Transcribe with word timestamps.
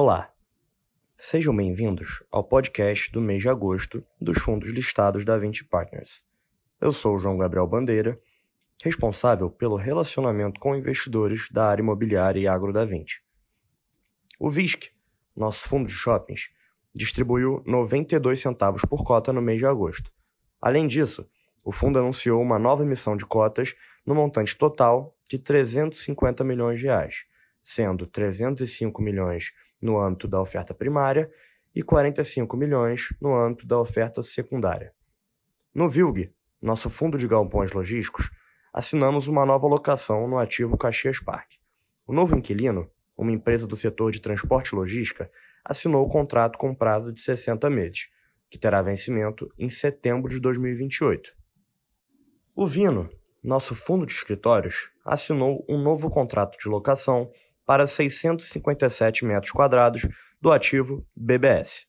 Olá, 0.00 0.32
sejam 1.16 1.56
bem-vindos 1.56 2.22
ao 2.30 2.44
podcast 2.44 3.10
do 3.10 3.20
mês 3.20 3.42
de 3.42 3.48
agosto 3.48 4.06
dos 4.20 4.38
fundos 4.38 4.70
listados 4.70 5.24
da 5.24 5.36
20 5.36 5.64
Partners. 5.64 6.22
Eu 6.80 6.92
sou 6.92 7.16
o 7.16 7.18
João 7.18 7.36
Gabriel 7.36 7.66
Bandeira, 7.66 8.16
responsável 8.80 9.50
pelo 9.50 9.74
relacionamento 9.74 10.60
com 10.60 10.76
investidores 10.76 11.48
da 11.50 11.66
área 11.66 11.82
imobiliária 11.82 12.38
e 12.38 12.46
agro 12.46 12.72
da 12.72 12.84
20. 12.84 13.20
O 14.38 14.48
VISC, 14.48 14.92
nosso 15.34 15.68
fundo 15.68 15.88
de 15.88 15.94
shoppings, 15.94 16.48
distribuiu 16.94 17.60
92 17.66 18.38
centavos 18.38 18.82
por 18.82 19.02
cota 19.02 19.32
no 19.32 19.42
mês 19.42 19.58
de 19.58 19.66
agosto. 19.66 20.12
Além 20.62 20.86
disso, 20.86 21.28
o 21.64 21.72
fundo 21.72 21.98
anunciou 21.98 22.40
uma 22.40 22.56
nova 22.56 22.84
emissão 22.84 23.16
de 23.16 23.26
cotas 23.26 23.74
no 24.06 24.14
montante 24.14 24.56
total 24.56 25.18
de 25.28 25.40
350 25.40 26.44
milhões 26.44 26.78
de 26.78 26.86
reais, 26.86 27.24
sendo 27.60 28.06
305 28.06 29.02
milhões 29.02 29.50
no 29.80 30.00
âmbito 30.00 30.26
da 30.26 30.40
oferta 30.40 30.74
primária 30.74 31.30
e 31.74 31.82
45 31.82 32.56
milhões 32.56 33.14
no 33.20 33.34
âmbito 33.34 33.66
da 33.66 33.78
oferta 33.78 34.22
secundária. 34.22 34.92
No 35.74 35.88
VILG, 35.88 36.32
nosso 36.60 36.90
fundo 36.90 37.16
de 37.16 37.28
galpões 37.28 37.72
logísticos, 37.72 38.30
assinamos 38.72 39.28
uma 39.28 39.46
nova 39.46 39.66
locação 39.66 40.26
no 40.26 40.38
ativo 40.38 40.76
Caxias 40.76 41.20
Park. 41.20 41.52
O 42.06 42.12
novo 42.12 42.36
inquilino, 42.36 42.90
uma 43.16 43.32
empresa 43.32 43.66
do 43.66 43.76
setor 43.76 44.10
de 44.10 44.20
transporte 44.20 44.68
e 44.68 44.76
logística, 44.76 45.30
assinou 45.64 46.04
o 46.04 46.08
contrato 46.08 46.58
com 46.58 46.74
prazo 46.74 47.12
de 47.12 47.20
60 47.20 47.68
meses, 47.70 48.08
que 48.50 48.58
terá 48.58 48.80
vencimento 48.80 49.52
em 49.58 49.68
setembro 49.68 50.30
de 50.30 50.40
2028. 50.40 51.32
O 52.54 52.66
Vino, 52.66 53.08
nosso 53.42 53.74
fundo 53.74 54.06
de 54.06 54.12
escritórios, 54.12 54.90
assinou 55.04 55.64
um 55.68 55.80
novo 55.80 56.10
contrato 56.10 56.58
de 56.58 56.68
locação 56.68 57.30
para 57.68 57.86
657 57.86 59.26
metros 59.26 59.52
quadrados 59.52 60.08
do 60.40 60.50
ativo 60.50 61.06
BBS. 61.14 61.84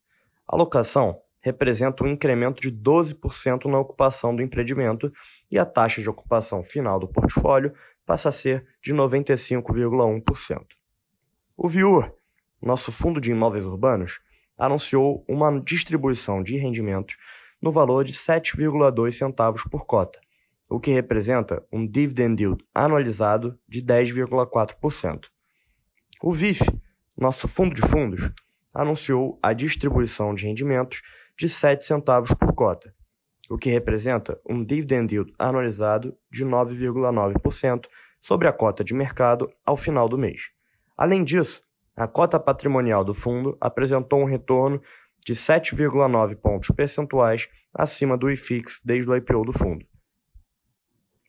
A 0.46 0.54
locação 0.54 1.18
representa 1.40 2.04
um 2.04 2.08
incremento 2.08 2.60
de 2.60 2.70
12% 2.70 3.64
na 3.64 3.78
ocupação 3.78 4.36
do 4.36 4.42
empreendimento 4.42 5.10
e 5.50 5.58
a 5.58 5.64
taxa 5.64 6.02
de 6.02 6.10
ocupação 6.10 6.62
final 6.62 7.00
do 7.00 7.08
portfólio 7.08 7.72
passa 8.04 8.28
a 8.28 8.32
ser 8.32 8.66
de 8.82 8.92
95,1%. 8.92 10.66
O 11.56 11.66
Viur, 11.66 12.12
nosso 12.62 12.92
fundo 12.92 13.18
de 13.18 13.30
imóveis 13.30 13.64
urbanos, 13.64 14.20
anunciou 14.58 15.24
uma 15.26 15.58
distribuição 15.62 16.42
de 16.42 16.58
rendimentos 16.58 17.16
no 17.58 17.72
valor 17.72 18.04
de 18.04 18.12
7,2 18.12 19.12
centavos 19.12 19.64
por 19.64 19.86
cota, 19.86 20.20
o 20.68 20.78
que 20.78 20.90
representa 20.90 21.66
um 21.72 21.86
dividend 21.86 22.38
yield 22.38 22.62
anualizado 22.74 23.58
de 23.66 23.82
10,4%. 23.82 25.30
O 26.22 26.34
VIF, 26.34 26.60
nosso 27.16 27.48
fundo 27.48 27.74
de 27.74 27.80
fundos, 27.80 28.30
anunciou 28.74 29.38
a 29.42 29.54
distribuição 29.54 30.34
de 30.34 30.44
rendimentos 30.44 31.00
de 31.34 31.48
7 31.48 31.82
centavos 31.82 32.34
por 32.34 32.52
cota, 32.52 32.94
o 33.48 33.56
que 33.56 33.70
representa 33.70 34.38
um 34.46 34.62
dividend 34.62 35.14
yield 35.14 35.32
anualizado 35.38 36.14
de 36.30 36.44
9,9% 36.44 37.86
sobre 38.20 38.46
a 38.46 38.52
cota 38.52 38.84
de 38.84 38.92
mercado 38.92 39.48
ao 39.64 39.78
final 39.78 40.10
do 40.10 40.18
mês. 40.18 40.50
Além 40.94 41.24
disso, 41.24 41.62
a 41.96 42.06
cota 42.06 42.38
patrimonial 42.38 43.02
do 43.02 43.14
fundo 43.14 43.56
apresentou 43.58 44.20
um 44.20 44.26
retorno 44.26 44.78
de 45.24 45.34
7,9 45.34 46.36
pontos 46.36 46.68
percentuais 46.76 47.48
acima 47.74 48.18
do 48.18 48.30
IFIX 48.30 48.78
desde 48.84 49.10
o 49.10 49.16
IPO 49.16 49.46
do 49.46 49.54
fundo. 49.54 49.86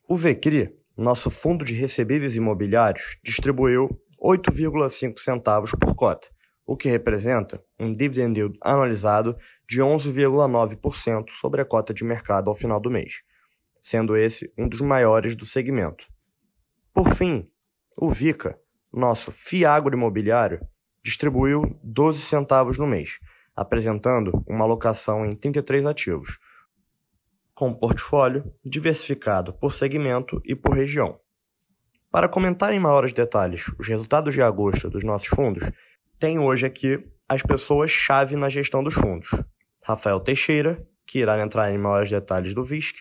O 0.05 0.17
VCRI, 0.17 0.76
nosso 0.98 1.31
fundo 1.31 1.64
de 1.64 1.73
recebíveis 1.73 2.36
imobiliários, 2.36 3.17
distribuiu 3.23 3.98
8,5 4.21 5.17
centavos 5.17 5.71
por 5.71 5.95
cota, 5.95 6.27
o 6.64 6.77
que 6.77 6.87
representa 6.87 7.59
um 7.80 7.92
dividend 7.92 8.37
yield 8.37 8.58
anualizado 8.61 9.36
de 9.67 9.82
11,9% 9.82 11.26
sobre 11.39 11.61
a 11.61 11.65
cota 11.65 11.92
de 11.92 12.04
mercado 12.04 12.48
ao 12.48 12.55
final 12.55 12.80
do 12.80 12.92
mês, 12.92 13.23
sendo 13.82 14.15
esse 14.15 14.54
um 14.55 14.70
dos 14.70 14.80
maiores 14.80 15.36
do 15.36 15.45
segmento. 15.45 16.05
Por 16.93 17.09
fim, 17.15 17.49
o 17.98 18.11
VICA, 18.11 18.59
nosso 18.93 19.32
FIAGRO 19.32 19.95
imobiliário, 19.95 20.61
distribuiu 21.03 21.80
12 21.83 22.20
centavos 22.20 22.77
no 22.77 22.86
mês, 22.86 23.20
apresentando 23.55 24.43
uma 24.48 24.65
alocação 24.65 25.26
em 25.26 25.36
33 25.36 25.86
ativos, 25.88 26.38
com 27.55 27.73
portfólio 27.73 28.53
diversificado 28.64 29.52
por 29.53 29.73
segmento 29.73 30.39
e 30.45 30.55
por 30.55 30.76
região. 30.76 31.20
Para 32.11 32.27
comentar 32.27 32.73
em 32.73 32.80
maiores 32.80 33.14
detalhes 33.14 33.70
os 33.80 33.88
resultados 33.88 34.33
de 34.33 34.42
agosto 34.42 34.89
dos 34.89 35.02
nossos 35.02 35.30
fundos, 35.30 35.72
tenho 36.20 36.44
hoje 36.44 36.66
aqui 36.66 37.02
as 37.27 37.42
pessoas-chave 37.42 38.36
na 38.36 38.49
gestão 38.49 38.83
dos 38.83 38.94
fundos. 38.94 39.30
Rafael 39.82 40.20
Teixeira, 40.20 40.86
que 41.08 41.20
irá 41.20 41.42
entrar 41.42 41.71
em 41.71 41.77
maiores 41.77 42.10
detalhes 42.10 42.54
do 42.54 42.66
VISC, 42.66 42.98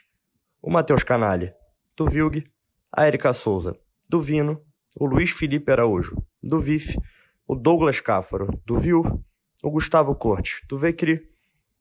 o 0.63 0.71
Matheus 0.71 1.03
Canalha, 1.03 1.53
do 1.97 2.07
VILG, 2.07 2.45
a 2.93 3.05
Erika 3.09 3.33
Souza, 3.33 3.77
do 4.09 4.21
Vino, 4.21 4.63
o 4.97 5.07
Luiz 5.07 5.31
Felipe 5.31 5.73
Araújo, 5.73 6.17
do 6.41 6.61
VIF, 6.61 6.97
o 7.49 7.57
Douglas 7.57 8.01
Cáfaro, 8.01 8.47
do 8.65 8.79
VIUR, 8.79 9.21
o 9.61 9.71
Gustavo 9.73 10.15
Cortes, 10.15 10.61
do 10.69 10.79
VECRI 10.79 11.21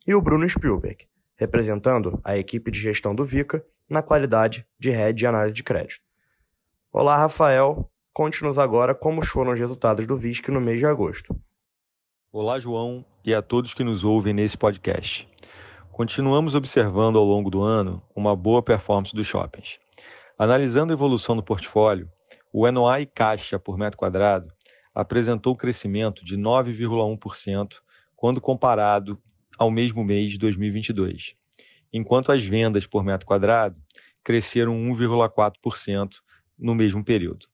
e 0.07 0.15
o 0.15 0.21
Bruno 0.21 0.49
Spielberg, 0.49 1.07
representando 1.35 2.19
a 2.23 2.35
equipe 2.35 2.71
de 2.71 2.79
gestão 2.79 3.13
do 3.13 3.23
VICA 3.23 3.63
na 3.87 4.01
qualidade 4.01 4.65
de 4.79 4.89
head 4.89 5.15
de 5.15 5.27
análise 5.27 5.53
de 5.53 5.63
crédito. 5.63 6.08
Olá, 6.91 7.15
Rafael. 7.17 7.87
Conte-nos 8.11 8.57
agora 8.57 8.95
como 8.95 9.23
foram 9.23 9.51
os 9.51 9.59
resultados 9.59 10.07
do 10.07 10.17
VISC 10.17 10.49
no 10.49 10.59
mês 10.59 10.79
de 10.79 10.87
agosto. 10.87 11.39
Olá, 12.31 12.59
João, 12.59 13.05
e 13.23 13.31
a 13.31 13.43
todos 13.43 13.75
que 13.75 13.83
nos 13.83 14.03
ouvem 14.03 14.33
nesse 14.33 14.57
podcast. 14.57 15.29
Continuamos 15.91 16.55
observando 16.55 17.19
ao 17.19 17.23
longo 17.23 17.51
do 17.51 17.61
ano 17.61 18.01
uma 18.15 18.35
boa 18.35 18.63
performance 18.63 19.15
dos 19.15 19.27
shoppings. 19.27 19.77
Analisando 20.35 20.91
a 20.91 20.95
evolução 20.95 21.35
do 21.35 21.43
portfólio, 21.43 22.09
o 22.51 22.69
NOI 22.71 23.05
caixa 23.05 23.59
por 23.59 23.77
metro 23.77 23.95
quadrado 23.95 24.51
apresentou 24.91 25.55
crescimento 25.55 26.25
de 26.25 26.35
9,1% 26.35 27.75
quando 28.15 28.41
comparado 28.41 29.21
ao 29.59 29.69
mesmo 29.69 30.03
mês 30.03 30.31
de 30.31 30.39
2022, 30.39 31.35
enquanto 31.93 32.31
as 32.31 32.43
vendas 32.43 32.87
por 32.87 33.03
metro 33.03 33.27
quadrado 33.27 33.79
cresceram 34.23 34.73
1,4% 34.73 36.15
no 36.59 36.75
mesmo 36.75 37.03
período. 37.03 37.47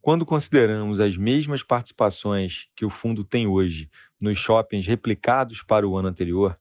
Quando 0.00 0.26
consideramos 0.26 0.98
as 0.98 1.16
mesmas 1.16 1.62
participações 1.62 2.66
que 2.74 2.84
o 2.84 2.90
fundo 2.90 3.22
tem 3.22 3.46
hoje 3.46 3.88
nos 4.20 4.36
shoppings 4.36 4.86
replicados 4.86 5.62
para 5.62 5.86
o 5.86 5.96
ano 5.96 6.08
anterior, 6.08 6.58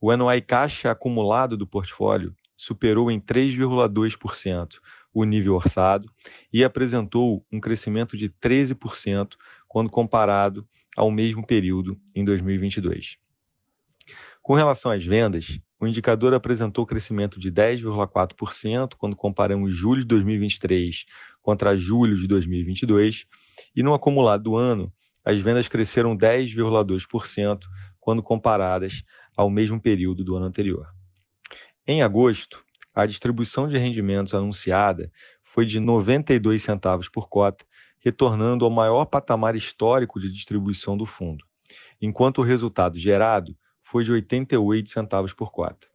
o 0.00 0.14
NOI 0.14 0.40
caixa 0.40 0.90
acumulado 0.90 1.56
do 1.56 1.66
portfólio 1.66 2.34
superou 2.56 3.10
em 3.10 3.20
3,2% 3.20 4.78
o 5.12 5.24
nível 5.24 5.54
orçado 5.54 6.08
e 6.52 6.62
apresentou 6.62 7.44
um 7.50 7.58
crescimento 7.58 8.16
de 8.16 8.30
13% 8.30 9.34
quando 9.66 9.90
comparado 9.90 10.66
ao 10.96 11.10
mesmo 11.10 11.44
período 11.44 12.00
em 12.14 12.24
2022. 12.24 13.18
Com 14.42 14.54
relação 14.54 14.92
às 14.92 15.04
vendas, 15.04 15.58
o 15.78 15.86
indicador 15.86 16.32
apresentou 16.32 16.86
crescimento 16.86 17.38
de 17.38 17.52
10,4% 17.52 18.94
quando 18.96 19.14
comparamos 19.14 19.74
julho 19.74 20.00
de 20.00 20.06
2023 20.06 21.04
contra 21.42 21.76
julho 21.76 22.16
de 22.16 22.26
2022, 22.26 23.26
e 23.74 23.82
no 23.82 23.94
acumulado 23.94 24.42
do 24.42 24.56
ano, 24.56 24.92
as 25.24 25.38
vendas 25.38 25.68
cresceram 25.68 26.16
10,2% 26.16 27.60
quando 28.00 28.22
comparadas 28.22 29.04
ao 29.36 29.50
mesmo 29.50 29.80
período 29.80 30.24
do 30.24 30.34
ano 30.34 30.46
anterior. 30.46 30.88
Em 31.86 32.02
agosto, 32.02 32.64
a 32.94 33.06
distribuição 33.06 33.68
de 33.68 33.76
rendimentos 33.76 34.34
anunciada 34.34 35.12
foi 35.44 35.66
de 35.66 35.78
92 35.78 36.62
centavos 36.62 37.08
por 37.08 37.28
cota, 37.28 37.64
retornando 37.98 38.64
ao 38.64 38.70
maior 38.70 39.04
patamar 39.04 39.54
histórico 39.54 40.18
de 40.18 40.32
distribuição 40.32 40.96
do 40.96 41.04
fundo, 41.04 41.44
enquanto 42.00 42.38
o 42.38 42.44
resultado 42.44 42.98
gerado 42.98 43.56
foi 43.90 44.02
de 44.04 44.12
88 44.12 44.90
centavos 44.90 45.32
por 45.32 45.52
cota. 45.52 45.86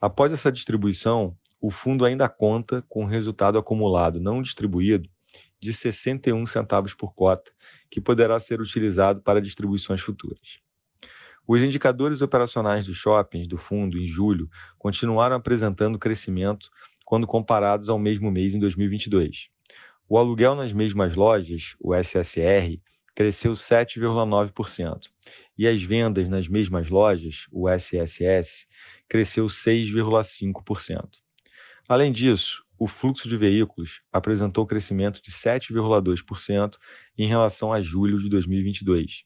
Após 0.00 0.32
essa 0.32 0.52
distribuição, 0.52 1.36
o 1.60 1.70
fundo 1.70 2.04
ainda 2.04 2.28
conta 2.28 2.84
com 2.88 3.04
resultado 3.04 3.58
acumulado 3.58 4.20
não 4.20 4.40
distribuído 4.40 5.08
de 5.60 5.72
61 5.72 6.46
centavos 6.46 6.94
por 6.94 7.14
cota, 7.14 7.50
que 7.90 8.00
poderá 8.00 8.38
ser 8.38 8.60
utilizado 8.60 9.20
para 9.22 9.40
distribuições 9.40 10.00
futuras. 10.00 10.60
Os 11.48 11.62
indicadores 11.62 12.22
operacionais 12.22 12.84
dos 12.84 12.96
shoppings 12.96 13.48
do 13.48 13.56
fundo 13.56 13.98
em 13.98 14.06
julho 14.06 14.48
continuaram 14.78 15.36
apresentando 15.36 15.98
crescimento 15.98 16.70
quando 17.04 17.26
comparados 17.26 17.88
ao 17.88 17.98
mesmo 17.98 18.30
mês 18.30 18.54
em 18.54 18.58
2022. 18.60 19.48
O 20.08 20.16
aluguel 20.16 20.54
nas 20.54 20.72
mesmas 20.72 21.16
lojas, 21.16 21.74
o 21.80 21.92
SSR, 21.94 22.80
cresceu 23.16 23.54
7,9%, 23.54 25.08
e 25.56 25.66
as 25.66 25.82
vendas 25.82 26.28
nas 26.28 26.46
mesmas 26.46 26.90
lojas, 26.90 27.46
o 27.50 27.66
SSS, 27.66 28.66
cresceu 29.08 29.46
6,5%. 29.46 31.22
Além 31.88 32.12
disso, 32.12 32.62
o 32.78 32.86
fluxo 32.86 33.26
de 33.26 33.34
veículos 33.38 34.02
apresentou 34.12 34.66
crescimento 34.66 35.22
de 35.22 35.30
7,2% 35.30 36.76
em 37.16 37.26
relação 37.26 37.72
a 37.72 37.80
julho 37.80 38.18
de 38.18 38.28
2022, 38.28 39.24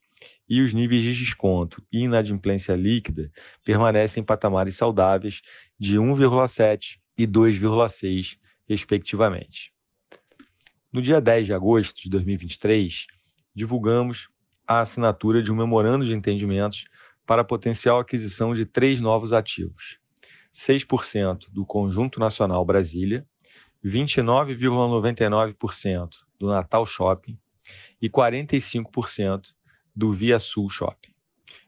e 0.48 0.60
os 0.60 0.72
níveis 0.72 1.02
de 1.02 1.12
desconto 1.12 1.82
e 1.90 2.02
inadimplência 2.02 2.76
líquida 2.76 3.32
permanecem 3.64 4.20
em 4.20 4.24
patamares 4.24 4.76
saudáveis 4.76 5.42
de 5.76 5.96
1,7 5.96 7.00
e 7.18 7.26
2,6, 7.26 8.38
respectivamente. 8.68 9.72
No 10.92 11.02
dia 11.02 11.20
10 11.20 11.46
de 11.46 11.52
agosto 11.52 12.00
de 12.00 12.10
2023, 12.10 13.06
divulgamos 13.54 14.28
a 14.66 14.80
assinatura 14.80 15.42
de 15.42 15.50
um 15.50 15.56
memorando 15.56 16.04
de 16.04 16.14
entendimentos 16.14 16.84
para 17.26 17.40
a 17.42 17.44
potencial 17.44 17.98
aquisição 17.98 18.54
de 18.54 18.64
três 18.64 19.00
novos 19.00 19.32
ativos: 19.32 19.98
6% 20.52 21.46
do 21.50 21.66
Conjunto 21.66 22.20
Nacional 22.20 22.64
Brasília, 22.64 23.26
29,99% 23.84 26.10
do 26.38 26.46
Natal 26.48 26.86
Shopping 26.86 27.36
e 28.00 28.08
45% 28.08 29.52
do 29.94 30.10
Via 30.12 30.38
Sul 30.38 30.68
Shopping, 30.68 31.12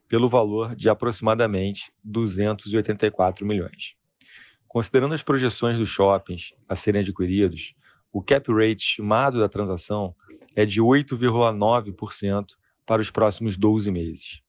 pelo 0.08 0.28
valor 0.28 0.76
de 0.76 0.88
aproximadamente 0.88 1.92
284 2.04 3.44
milhões. 3.46 3.96
Considerando 4.68 5.14
as 5.14 5.22
projeções 5.22 5.78
dos 5.78 5.88
shoppings 5.88 6.52
a 6.68 6.74
serem 6.74 7.02
adquiridos, 7.02 7.74
o 8.12 8.22
cap 8.22 8.52
rate 8.52 8.82
estimado 8.82 9.40
da 9.40 9.48
transação 9.48 10.14
é 10.54 10.66
de 10.66 10.80
8,9% 10.80 12.46
para 12.84 13.00
os 13.00 13.10
próximos 13.10 13.56
12 13.56 13.90
meses. 13.90 14.42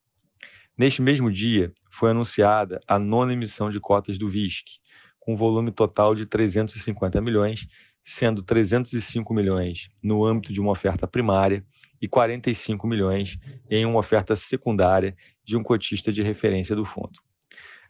Neste 0.78 1.02
mesmo 1.02 1.32
dia, 1.32 1.72
foi 1.90 2.12
anunciada 2.12 2.80
a 2.88 2.98
nona 3.00 3.34
emissão 3.34 3.70
de 3.70 3.80
cotas 3.80 4.18
do 4.18 4.28
VISC, 4.28 4.80
com 5.20 5.36
volume 5.36 5.72
total 5.72 6.14
de 6.14 6.26
350 6.26 7.22
milhões, 7.22 7.68
sendo 8.04 8.44
305 8.44 9.34
milhões 9.34 9.90
no 10.04 10.26
âmbito 10.26 10.52
de 10.52 10.60
uma 10.60 10.72
oferta 10.72 11.08
primária 11.08 11.66
e 12.02 12.08
45 12.08 12.86
milhões 12.86 13.38
em 13.70 13.86
uma 13.86 14.00
oferta 14.00 14.36
secundária 14.36 15.16
de 15.46 15.56
um 15.56 15.64
cotista 15.64 16.12
de 16.12 16.22
referência 16.22 16.76
do 16.76 16.84
fundo. 16.84 17.22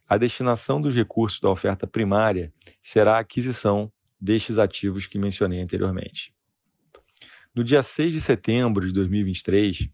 A 0.07 0.17
destinação 0.17 0.79
dos 0.79 0.93
recursos 0.93 1.39
da 1.39 1.49
oferta 1.49 1.87
primária 1.87 2.53
será 2.79 3.15
a 3.15 3.19
aquisição 3.19 3.91
destes 4.23 4.57
ativos 4.57 5.07
que 5.07 5.19
mencionei 5.19 5.61
anteriormente. 5.61 6.33
No 7.53 7.63
dia 7.63 7.83
6 7.83 8.13
de 8.13 8.21
setembro 8.21 8.87
de 8.87 8.93
2023, 8.93 9.89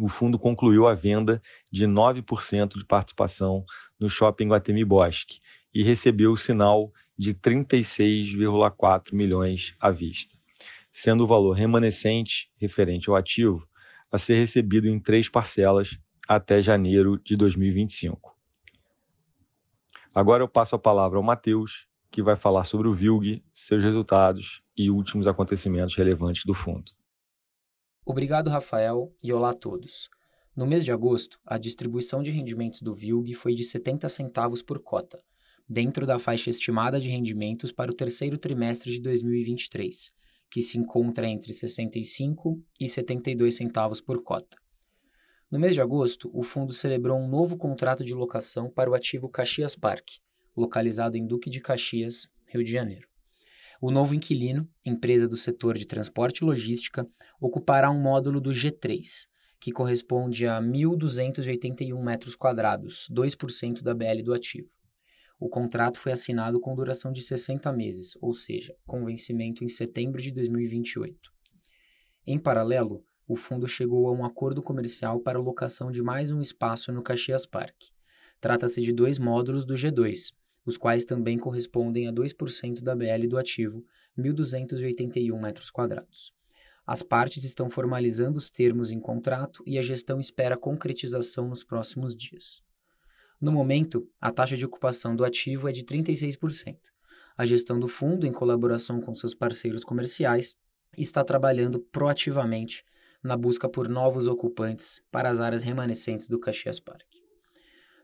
o 0.00 0.08
fundo 0.08 0.38
concluiu 0.38 0.86
a 0.86 0.94
venda 0.94 1.40
de 1.70 1.86
9% 1.86 2.78
de 2.78 2.84
participação 2.84 3.64
no 4.00 4.08
Shopping 4.08 4.48
Guatemi 4.48 4.84
Bosque 4.84 5.38
e 5.72 5.82
recebeu 5.82 6.32
o 6.32 6.36
sinal 6.36 6.92
de 7.16 7.34
36,4 7.34 9.12
milhões 9.12 9.74
à 9.78 9.90
vista 9.90 10.42
sendo 10.92 11.24
o 11.24 11.26
valor 11.26 11.52
remanescente 11.52 12.50
referente 12.56 13.08
ao 13.08 13.16
ativo 13.16 13.66
a 14.12 14.18
ser 14.18 14.34
recebido 14.34 14.86
em 14.86 15.00
três 15.00 15.26
parcelas 15.28 15.98
até 16.28 16.60
janeiro 16.60 17.18
de 17.18 17.34
2025. 17.34 18.36
Agora 20.14 20.42
eu 20.42 20.48
passo 20.48 20.76
a 20.76 20.78
palavra 20.78 21.18
ao 21.18 21.22
Matheus, 21.22 21.88
que 22.12 22.22
vai 22.22 22.36
falar 22.36 22.66
sobre 22.66 22.86
o 22.86 22.94
VILG, 22.94 23.42
seus 23.50 23.82
resultados 23.82 24.62
e 24.76 24.90
últimos 24.90 25.26
acontecimentos 25.26 25.96
relevantes 25.96 26.44
do 26.44 26.52
fundo. 26.52 26.92
Obrigado, 28.04 28.50
Rafael, 28.50 29.16
e 29.22 29.32
olá 29.32 29.50
a 29.50 29.54
todos. 29.54 30.10
No 30.54 30.66
mês 30.66 30.84
de 30.84 30.92
agosto, 30.92 31.40
a 31.46 31.56
distribuição 31.56 32.22
de 32.22 32.30
rendimentos 32.30 32.82
do 32.82 32.94
VILG 32.94 33.32
foi 33.32 33.54
de 33.54 33.64
70 33.64 34.10
centavos 34.10 34.62
por 34.62 34.82
cota, 34.82 35.24
dentro 35.66 36.06
da 36.06 36.18
faixa 36.18 36.50
estimada 36.50 37.00
de 37.00 37.08
rendimentos 37.08 37.72
para 37.72 37.90
o 37.90 37.94
terceiro 37.94 38.36
trimestre 38.36 38.92
de 38.92 39.00
2023, 39.00 40.12
que 40.50 40.60
se 40.60 40.76
encontra 40.76 41.26
entre 41.26 41.50
65 41.50 42.62
e 42.78 42.90
72 42.90 43.54
centavos 43.54 44.02
por 44.02 44.22
cota. 44.22 44.58
No 45.50 45.58
mês 45.58 45.72
de 45.72 45.80
agosto, 45.80 46.30
o 46.34 46.42
fundo 46.42 46.74
celebrou 46.74 47.18
um 47.18 47.28
novo 47.28 47.56
contrato 47.56 48.04
de 48.04 48.12
locação 48.12 48.68
para 48.68 48.90
o 48.90 48.94
ativo 48.94 49.30
Caxias 49.30 49.74
Park, 49.74 50.18
localizado 50.56 51.16
em 51.16 51.26
Duque 51.26 51.50
de 51.50 51.60
Caxias, 51.60 52.28
Rio 52.46 52.62
de 52.62 52.70
Janeiro. 52.70 53.08
O 53.80 53.90
novo 53.90 54.14
inquilino, 54.14 54.68
empresa 54.86 55.28
do 55.28 55.36
setor 55.36 55.76
de 55.76 55.86
transporte 55.86 56.38
e 56.38 56.44
logística, 56.44 57.04
ocupará 57.40 57.90
um 57.90 58.00
módulo 58.00 58.40
do 58.40 58.50
G3, 58.50 59.26
que 59.58 59.72
corresponde 59.72 60.46
a 60.46 60.60
1.281 60.60 62.00
metros 62.02 62.36
quadrados, 62.36 63.08
2% 63.10 63.82
da 63.82 63.94
BL 63.94 64.22
do 64.24 64.34
ativo. 64.34 64.70
O 65.38 65.48
contrato 65.48 65.98
foi 65.98 66.12
assinado 66.12 66.60
com 66.60 66.76
duração 66.76 67.10
de 67.10 67.22
60 67.22 67.72
meses, 67.72 68.16
ou 68.20 68.32
seja, 68.32 68.76
com 68.86 69.04
vencimento 69.04 69.64
em 69.64 69.68
setembro 69.68 70.22
de 70.22 70.30
2028. 70.30 71.32
Em 72.24 72.38
paralelo, 72.38 73.04
o 73.26 73.34
fundo 73.34 73.66
chegou 73.66 74.06
a 74.06 74.12
um 74.12 74.24
acordo 74.24 74.62
comercial 74.62 75.18
para 75.18 75.38
a 75.38 75.42
locação 75.42 75.90
de 75.90 76.02
mais 76.02 76.30
um 76.30 76.40
espaço 76.40 76.92
no 76.92 77.02
Caxias 77.02 77.46
Park. 77.46 77.74
Trata-se 78.40 78.80
de 78.80 78.92
dois 78.92 79.18
módulos 79.18 79.64
do 79.64 79.74
G2, 79.74 80.32
os 80.64 80.76
quais 80.76 81.04
também 81.04 81.38
correspondem 81.38 82.06
a 82.06 82.12
2% 82.12 82.82
da 82.82 82.94
BL 82.94 83.26
do 83.28 83.38
ativo, 83.38 83.84
1.281 84.18 85.40
metros 85.40 85.70
quadrados. 85.70 86.32
As 86.86 87.02
partes 87.02 87.44
estão 87.44 87.70
formalizando 87.70 88.38
os 88.38 88.50
termos 88.50 88.90
em 88.90 88.98
contrato 88.98 89.62
e 89.66 89.78
a 89.78 89.82
gestão 89.82 90.18
espera 90.18 90.56
concretização 90.56 91.48
nos 91.48 91.62
próximos 91.62 92.16
dias. 92.16 92.60
No 93.40 93.52
momento, 93.52 94.08
a 94.20 94.30
taxa 94.32 94.56
de 94.56 94.64
ocupação 94.64 95.14
do 95.14 95.24
ativo 95.24 95.68
é 95.68 95.72
de 95.72 95.84
36%. 95.84 96.76
A 97.36 97.44
gestão 97.44 97.78
do 97.78 97.88
fundo, 97.88 98.26
em 98.26 98.32
colaboração 98.32 99.00
com 99.00 99.14
seus 99.14 99.34
parceiros 99.34 99.84
comerciais, 99.84 100.56
está 100.96 101.24
trabalhando 101.24 101.80
proativamente 101.80 102.84
na 103.22 103.36
busca 103.36 103.68
por 103.68 103.88
novos 103.88 104.26
ocupantes 104.26 105.00
para 105.10 105.30
as 105.30 105.40
áreas 105.40 105.62
remanescentes 105.62 106.28
do 106.28 106.38
Caxias 106.38 106.80
Park. 106.80 107.21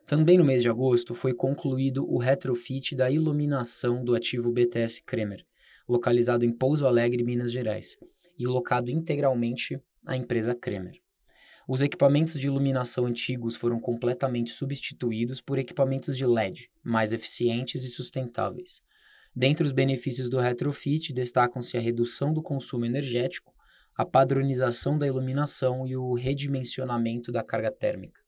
Também 0.09 0.39
no 0.39 0.45
mês 0.45 0.63
de 0.63 0.71
agosto 0.71 1.15
foi 1.15 1.35
concluído 1.35 2.11
o 2.11 2.17
retrofit 2.17 2.97
da 2.97 3.11
iluminação 3.11 4.03
do 4.03 4.15
ativo 4.15 4.51
BTS 4.51 5.03
Kremer, 5.03 5.45
localizado 5.87 6.47
em 6.47 6.51
Pouso 6.51 6.87
Alegre, 6.87 7.23
Minas 7.23 7.53
Gerais, 7.53 7.95
e 8.39 8.47
locado 8.47 8.91
integralmente 8.91 9.79
à 10.07 10.17
empresa 10.17 10.55
Kremer. 10.55 10.99
Os 11.69 11.83
equipamentos 11.83 12.41
de 12.41 12.47
iluminação 12.47 13.05
antigos 13.05 13.55
foram 13.55 13.79
completamente 13.79 14.49
substituídos 14.49 15.43
por 15.43 15.59
equipamentos 15.59 16.17
de 16.17 16.25
LED, 16.25 16.71
mais 16.83 17.13
eficientes 17.13 17.85
e 17.85 17.89
sustentáveis. 17.91 18.81
Dentre 19.37 19.63
os 19.63 19.73
benefícios 19.73 20.31
do 20.31 20.39
retrofit, 20.39 21.13
destacam-se 21.13 21.77
a 21.77 21.81
redução 21.81 22.33
do 22.33 22.43
consumo 22.43 22.87
energético, 22.87 23.53
a 23.95 24.07
padronização 24.07 24.97
da 24.97 25.07
iluminação 25.07 25.87
e 25.87 25.95
o 25.99 26.15
redimensionamento 26.15 27.31
da 27.31 27.43
carga 27.43 27.71
térmica. 27.71 28.27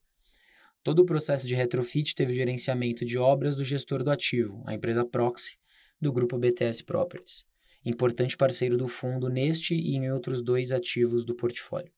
Todo 0.83 1.01
o 1.01 1.05
processo 1.05 1.47
de 1.47 1.55
retrofit 1.55 2.15
teve 2.15 2.33
gerenciamento 2.33 3.05
de 3.05 3.19
obras 3.19 3.55
do 3.55 3.63
gestor 3.63 4.03
do 4.03 4.11
ativo, 4.11 4.63
a 4.67 4.73
empresa 4.73 5.05
Proxy, 5.05 5.59
do 6.01 6.11
grupo 6.11 6.39
BTS 6.39 6.85
Properties, 6.85 7.45
importante 7.85 8.35
parceiro 8.35 8.79
do 8.79 8.89
fundo 8.89 9.29
neste 9.29 9.75
e 9.75 9.95
em 9.97 10.11
outros 10.11 10.41
dois 10.41 10.73
ativos 10.73 11.23
do 11.23 11.35
portfólio. 11.35 11.93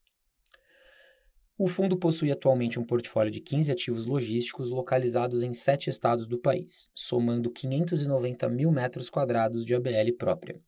O 1.56 1.68
fundo 1.68 1.96
possui 1.96 2.32
atualmente 2.32 2.80
um 2.80 2.84
portfólio 2.84 3.30
de 3.30 3.40
15 3.40 3.70
ativos 3.70 4.04
logísticos 4.04 4.68
localizados 4.68 5.44
em 5.44 5.52
sete 5.52 5.88
estados 5.88 6.26
do 6.26 6.36
país, 6.36 6.90
somando 6.92 7.52
590 7.52 8.48
mil 8.48 8.72
metros 8.72 9.08
quadrados 9.08 9.64
de 9.64 9.76
ABL 9.76 10.12
própria. 10.18 10.60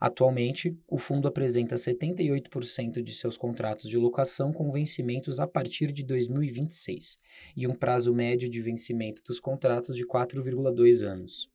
Atualmente, 0.00 0.74
o 0.88 0.96
fundo 0.96 1.28
apresenta 1.28 1.74
78% 1.74 3.02
de 3.02 3.14
seus 3.14 3.36
contratos 3.36 3.90
de 3.90 3.98
locação 3.98 4.50
com 4.50 4.70
vencimentos 4.70 5.38
a 5.38 5.46
partir 5.46 5.92
de 5.92 6.02
2026 6.02 7.18
e 7.54 7.66
um 7.66 7.74
prazo 7.74 8.14
médio 8.14 8.48
de 8.48 8.62
vencimento 8.62 9.22
dos 9.22 9.38
contratos 9.38 9.94
de 9.94 10.06
4,2 10.06 11.06
anos. 11.06 11.50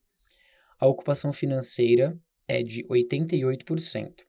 A 0.79 0.85
ocupação 0.85 1.33
financeira 1.33 2.15
é 2.47 2.61
de 2.61 2.83
88%, 2.83 4.25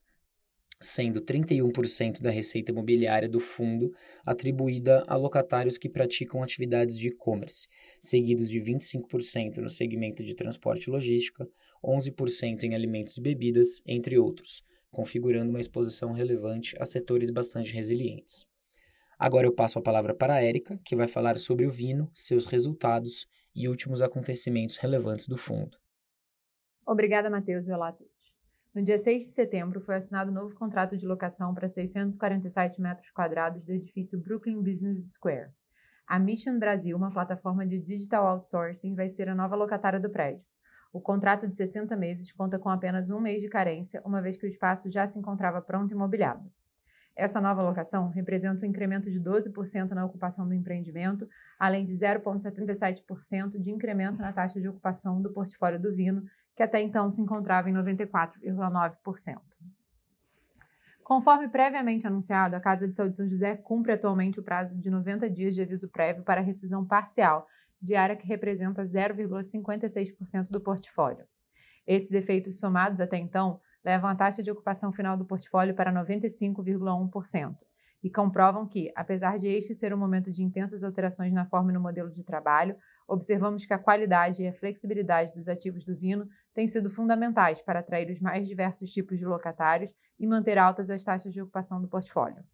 sendo 0.80 1.21
31% 1.21 2.21
da 2.21 2.30
receita 2.30 2.71
imobiliária 2.71 3.28
do 3.28 3.40
fundo 3.40 3.92
atribuída 4.25 5.04
a 5.06 5.16
locatários 5.16 5.78
que 5.78 5.88
praticam 5.88 6.42
atividades 6.42 6.99
de 6.99 7.09
e-commerce, 7.09 7.66
seguidos 8.00 8.49
de 8.50 8.59
25% 8.61 9.59
no 9.59 9.71
segmento 9.71 10.23
de 10.23 10.35
transporte 10.35 10.85
e 10.85 10.90
logística, 10.90 11.49
11% 11.85 12.64
em 12.64 12.75
alimentos 12.75 13.16
e 13.16 13.21
bebidas, 13.21 13.80
entre 13.87 14.18
outros, 14.18 14.62
configurando 14.90 15.50
uma 15.50 15.61
exposição 15.61 16.12
relevante 16.12 16.76
a 16.78 16.85
setores 16.85 17.30
bastante 17.30 17.73
resilientes. 17.73 18.47
Agora 19.18 19.47
eu 19.47 19.54
passo 19.54 19.78
a 19.78 19.83
palavra 19.83 20.14
para 20.14 20.35
a 20.35 20.42
Érica, 20.42 20.78
que 20.85 20.95
vai 20.95 21.09
falar 21.09 21.38
sobre 21.38 21.64
o 21.64 21.71
Vino, 21.71 22.11
seus 22.12 22.45
resultados 22.45 23.26
e 23.54 23.66
últimos 23.66 24.02
acontecimentos 24.02 24.76
relevantes 24.76 25.26
do 25.26 25.38
fundo. 25.38 25.78
Obrigada, 26.87 27.30
Matheus 27.30 27.66
Velato. 27.66 28.05
No 28.76 28.83
dia 28.83 28.99
6 28.99 29.25
de 29.25 29.30
setembro, 29.30 29.80
foi 29.80 29.95
assinado 29.95 30.30
um 30.30 30.35
novo 30.35 30.54
contrato 30.54 30.99
de 30.99 31.06
locação 31.06 31.54
para 31.54 31.66
647 31.66 32.78
metros 32.78 33.11
quadrados 33.11 33.64
do 33.64 33.73
edifício 33.73 34.21
Brooklyn 34.21 34.62
Business 34.62 35.14
Square. 35.14 35.49
A 36.06 36.18
Mission 36.18 36.59
Brasil, 36.59 36.95
uma 36.95 37.11
plataforma 37.11 37.66
de 37.66 37.80
digital 37.80 38.26
outsourcing, 38.26 38.95
vai 38.95 39.09
ser 39.09 39.30
a 39.30 39.35
nova 39.35 39.56
locatária 39.56 39.99
do 39.99 40.11
prédio. 40.11 40.45
O 40.92 41.00
contrato 41.00 41.49
de 41.49 41.56
60 41.56 41.97
meses 41.97 42.30
conta 42.33 42.59
com 42.59 42.68
apenas 42.68 43.09
um 43.09 43.18
mês 43.18 43.40
de 43.40 43.49
carência, 43.49 44.02
uma 44.04 44.21
vez 44.21 44.37
que 44.37 44.45
o 44.45 44.47
espaço 44.47 44.90
já 44.90 45.06
se 45.06 45.18
encontrava 45.18 45.62
pronto 45.62 45.92
e 45.92 45.95
mobiliado. 45.95 46.45
Essa 47.16 47.40
nova 47.40 47.62
alocação 47.62 48.11
representa 48.11 48.66
um 48.66 48.68
incremento 48.68 49.11
de 49.11 49.18
12% 49.18 49.92
na 49.92 50.04
ocupação 50.04 50.47
do 50.47 50.52
empreendimento, 50.52 51.26
além 51.59 51.83
de 51.83 51.95
0,77% 51.95 53.59
de 53.59 53.71
incremento 53.71 54.18
na 54.18 54.35
taxa 54.35 54.61
de 54.61 54.68
ocupação 54.68 55.23
do 55.23 55.33
portfólio 55.33 55.80
do 55.80 55.95
Vino, 55.95 56.23
que 56.56 56.62
até 56.62 56.80
então 56.80 57.10
se 57.10 57.20
encontrava 57.20 57.68
em 57.68 57.75
94,9%. 57.75 59.38
Conforme 61.04 61.48
previamente 61.48 62.06
anunciado, 62.06 62.56
a 62.56 62.60
Casa 62.60 62.88
de 62.88 62.96
Saúde 62.96 63.16
São 63.16 63.28
José 63.28 63.54
cumpre 63.54 63.92
atualmente 63.92 64.40
o 64.40 64.42
prazo 64.42 64.76
de 64.76 64.90
90 64.90 65.30
dias 65.30 65.54
de 65.54 65.62
aviso 65.62 65.88
prévio 65.88 66.25
para 66.25 66.40
rescisão 66.40 66.84
parcial, 66.84 67.46
de 67.80 67.94
área 67.94 68.16
que 68.16 68.26
representa 68.26 68.82
0,56% 68.82 70.50
do 70.50 70.60
portfólio. 70.60 71.25
Esses 71.86 72.10
efeitos 72.10 72.58
somados 72.58 72.98
até 73.00 73.18
então 73.18 73.60
levam 73.84 74.10
a 74.10 74.16
taxa 74.16 74.42
de 74.42 74.50
ocupação 74.50 74.90
final 74.90 75.16
do 75.16 75.25
portfólio 75.25 75.75
para 75.75 75.92
95,1% 75.92 77.56
e 78.02 78.10
comprovam 78.10 78.66
que, 78.66 78.90
apesar 78.96 79.36
de 79.36 79.46
este 79.46 79.75
ser 79.75 79.94
um 79.94 79.98
momento 79.98 80.32
de 80.32 80.42
intensas 80.42 80.82
alterações 80.82 81.32
na 81.32 81.46
forma 81.46 81.70
e 81.70 81.75
no 81.75 81.80
modelo 81.80 82.10
de 82.10 82.25
trabalho, 82.25 82.76
observamos 83.06 83.64
que 83.64 83.72
a 83.72 83.78
qualidade 83.78 84.42
e 84.42 84.48
a 84.48 84.52
flexibilidade 84.52 85.34
dos 85.34 85.48
ativos 85.48 85.84
do 85.84 85.94
Vino 85.94 86.28
têm 86.52 86.66
sido 86.66 86.90
fundamentais 86.90 87.62
para 87.62 87.80
atrair 87.80 88.10
os 88.10 88.20
mais 88.20 88.46
diversos 88.46 88.90
tipos 88.90 89.18
de 89.18 89.26
locatários 89.26 89.92
e 90.18 90.26
manter 90.26 90.58
altas 90.58 90.90
as 90.90 91.04
taxas 91.04 91.32
de 91.32 91.40
ocupação 91.40 91.80
do 91.80 91.88
portfólio. 91.88 92.44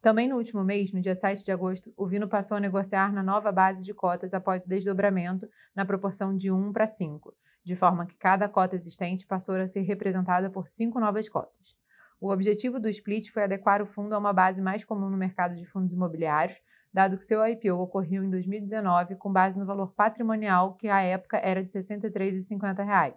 Também 0.00 0.26
no 0.26 0.36
último 0.36 0.64
mês, 0.64 0.92
no 0.92 1.00
dia 1.00 1.14
7 1.14 1.44
de 1.44 1.52
agosto, 1.52 1.94
o 1.96 2.08
Vino 2.08 2.28
passou 2.28 2.56
a 2.56 2.60
negociar 2.60 3.12
na 3.12 3.22
nova 3.22 3.52
base 3.52 3.80
de 3.80 3.94
cotas 3.94 4.34
após 4.34 4.64
o 4.64 4.68
desdobramento 4.68 5.48
na 5.76 5.84
proporção 5.84 6.34
de 6.34 6.50
1 6.50 6.72
para 6.72 6.88
5, 6.88 7.32
de 7.62 7.76
forma 7.76 8.04
que 8.04 8.16
cada 8.16 8.48
cota 8.48 8.74
existente 8.74 9.24
passou 9.24 9.54
a 9.54 9.68
ser 9.68 9.82
representada 9.82 10.50
por 10.50 10.68
cinco 10.68 10.98
novas 10.98 11.28
cotas. 11.28 11.76
O 12.20 12.30
objetivo 12.32 12.80
do 12.80 12.88
split 12.88 13.30
foi 13.30 13.44
adequar 13.44 13.80
o 13.80 13.86
fundo 13.86 14.12
a 14.14 14.18
uma 14.18 14.32
base 14.32 14.60
mais 14.60 14.84
comum 14.84 15.08
no 15.08 15.16
mercado 15.16 15.56
de 15.56 15.64
fundos 15.64 15.92
imobiliários, 15.92 16.60
dado 16.92 17.16
que 17.16 17.24
seu 17.24 17.44
IPO 17.46 17.78
ocorreu 17.78 18.22
em 18.22 18.30
2019 18.30 19.16
com 19.16 19.32
base 19.32 19.58
no 19.58 19.64
valor 19.64 19.92
patrimonial 19.92 20.74
que 20.74 20.88
à 20.88 21.00
época 21.00 21.38
era 21.38 21.64
de 21.64 21.72
R$ 21.72 21.80
63,50, 21.80 23.14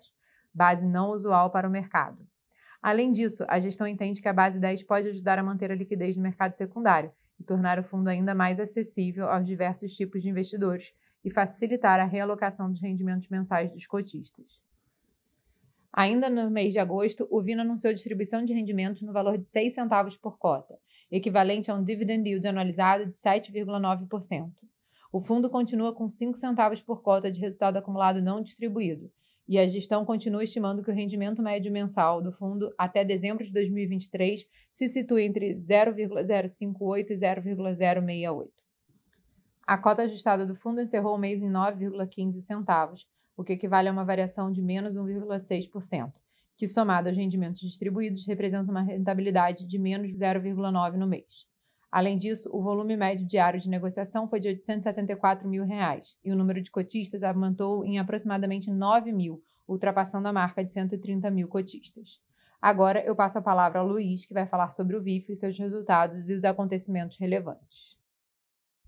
base 0.53 0.85
não 0.85 1.11
usual 1.11 1.49
para 1.49 1.67
o 1.67 1.71
mercado. 1.71 2.25
Além 2.81 3.11
disso, 3.11 3.43
a 3.47 3.59
gestão 3.59 3.87
entende 3.87 4.21
que 4.21 4.27
a 4.27 4.33
base 4.33 4.59
10 4.59 4.83
pode 4.83 5.09
ajudar 5.09 5.39
a 5.39 5.43
manter 5.43 5.71
a 5.71 5.75
liquidez 5.75 6.15
no 6.15 6.23
mercado 6.23 6.53
secundário 6.53 7.11
e 7.39 7.43
tornar 7.43 7.79
o 7.79 7.83
fundo 7.83 8.07
ainda 8.07 8.33
mais 8.33 8.59
acessível 8.59 9.27
aos 9.27 9.45
diversos 9.45 9.93
tipos 9.93 10.21
de 10.21 10.29
investidores, 10.29 10.93
e 11.25 11.31
facilitar 11.31 11.99
a 11.99 12.05
realocação 12.05 12.69
dos 12.69 12.79
rendimentos 12.79 13.27
mensais 13.27 13.73
dos 13.73 13.87
cotistas. 13.87 14.61
Ainda 15.91 16.29
no 16.29 16.51
mês 16.51 16.71
de 16.71 16.77
agosto, 16.77 17.27
o 17.31 17.41
Vino 17.41 17.61
anunciou 17.61 17.91
distribuição 17.91 18.43
de 18.43 18.53
rendimentos 18.53 19.01
no 19.01 19.11
valor 19.11 19.35
de 19.35 19.45
6 19.45 19.73
centavos 19.73 20.15
por 20.15 20.37
cota, 20.37 20.77
equivalente 21.11 21.69
a 21.69 21.75
um 21.75 21.83
dividend 21.83 22.27
yield 22.27 22.47
anualizado 22.47 23.05
de 23.05 23.15
7,9%. 23.15 24.51
O 25.11 25.19
fundo 25.21 25.49
continua 25.49 25.93
com 25.93 26.09
5 26.09 26.37
centavos 26.37 26.81
por 26.81 27.01
cota 27.01 27.31
de 27.31 27.39
resultado 27.39 27.77
acumulado 27.77 28.21
não 28.21 28.41
distribuído, 28.41 29.11
e 29.47 29.59
a 29.59 29.67
gestão 29.67 30.03
continua 30.03 30.43
estimando 30.43 30.83
que 30.83 30.89
o 30.89 30.93
rendimento 30.93 31.41
médio 31.41 31.71
mensal 31.71 32.21
do 32.21 32.31
fundo 32.31 32.73
até 32.77 33.05
dezembro 33.05 33.43
de 33.43 33.51
2023 33.51 34.45
se 34.71 34.89
situa 34.89 35.21
entre 35.21 35.55
0,058 35.55 37.13
e 37.13 37.15
0,068. 37.15 38.51
A 39.67 39.77
cota 39.77 40.03
ajustada 40.03 40.45
do 40.45 40.55
fundo 40.55 40.81
encerrou 40.81 41.15
o 41.15 41.17
mês 41.17 41.41
em 41.41 41.51
9,15 41.51 42.41
centavos, 42.41 43.07
o 43.37 43.43
que 43.43 43.53
equivale 43.53 43.87
a 43.87 43.91
uma 43.91 44.05
variação 44.05 44.51
de 44.51 44.61
menos 44.61 44.97
1,6%, 44.97 46.11
que 46.55 46.67
somado 46.67 47.09
aos 47.09 47.17
rendimentos 47.17 47.61
distribuídos 47.61 48.25
representa 48.25 48.71
uma 48.71 48.81
rentabilidade 48.81 49.65
de 49.65 49.77
menos 49.77 50.11
0,9 50.11 50.93
no 50.95 51.07
mês. 51.07 51.47
Além 51.91 52.17
disso, 52.17 52.49
o 52.51 52.61
volume 52.61 52.97
médio 52.97 53.25
diário 53.25 53.59
de 53.59 53.69
negociação 53.69 54.27
foi 54.27 54.39
de 54.39 54.49
874 54.49 55.47
mil 55.47 55.63
reais 55.63 56.17
e 56.23 56.31
o 56.31 56.35
número 56.35 56.61
de 56.61 56.69
cotistas 56.69 57.23
aumentou 57.23 57.85
em 57.85 57.99
aproximadamente 57.99 58.69
9 58.69 59.13
mil, 59.13 59.41
ultrapassando 59.67 60.27
a 60.27 60.33
marca 60.33 60.63
de 60.63 60.73
130 60.73 61.31
mil 61.31 61.47
cotistas. 61.47 62.19
Agora 62.61 62.99
eu 63.05 63.15
passo 63.15 63.37
a 63.37 63.41
palavra 63.41 63.79
ao 63.79 63.87
Luiz, 63.87 64.25
que 64.25 64.33
vai 64.33 64.45
falar 64.45 64.71
sobre 64.71 64.97
o 64.97 65.01
VIF 65.01 65.31
e 65.31 65.35
seus 65.35 65.57
resultados 65.57 66.29
e 66.29 66.33
os 66.33 66.43
acontecimentos 66.43 67.17
relevantes. 67.17 67.97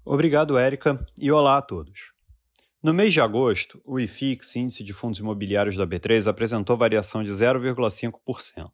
Obrigado, 0.03 0.57
Érica, 0.57 1.05
e 1.19 1.31
olá 1.31 1.57
a 1.57 1.61
todos. 1.61 2.16
No 2.87 2.93
mês 2.93 3.11
de 3.11 3.19
agosto, 3.19 3.81
o 3.83 3.99
IFIX, 3.99 4.55
Índice 4.55 4.81
de 4.81 4.93
Fundos 4.93 5.19
Imobiliários 5.19 5.75
da 5.75 5.85
B3, 5.85 6.25
apresentou 6.25 6.77
variação 6.77 7.21
de 7.21 7.29
0,5%. 7.29 8.69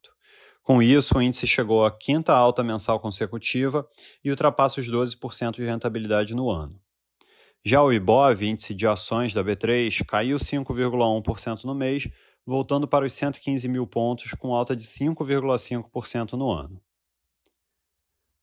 Com 0.62 0.84
isso, 0.84 1.18
o 1.18 1.22
índice 1.24 1.48
chegou 1.48 1.84
à 1.84 1.90
quinta 1.90 2.32
alta 2.32 2.64
mensal 2.64 3.00
consecutiva 3.00 3.88
e 4.24 4.30
ultrapassa 4.30 4.80
os 4.80 4.88
12% 4.88 5.56
de 5.56 5.66
rentabilidade 5.66 6.36
no 6.36 6.52
ano. 6.52 6.80
Já 7.66 7.82
o 7.82 7.92
IBOV, 7.92 8.44
índice 8.44 8.76
de 8.76 8.86
ações 8.86 9.34
da 9.34 9.44
B3, 9.44 10.06
caiu 10.06 10.38
5,1% 10.38 11.64
no 11.64 11.74
mês, 11.74 12.08
voltando 12.46 12.88
para 12.88 13.06
os 13.06 13.14
115 13.14 13.68
mil 13.68 13.88
pontos, 13.88 14.30
com 14.34 14.54
alta 14.54 14.76
de 14.76 14.84
5,5% 14.84 16.34
no 16.34 16.52
ano. 16.52 16.80